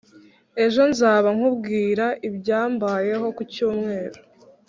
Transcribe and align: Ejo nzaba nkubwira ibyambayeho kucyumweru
Ejo 0.63 0.81
nzaba 0.91 1.27
nkubwira 1.37 2.05
ibyambayeho 2.27 3.27
kucyumweru 3.37 4.19